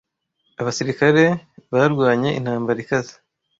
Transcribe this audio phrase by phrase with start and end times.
[0.61, 1.23] Abasirikare
[1.73, 3.13] barwanye intambara ikaze.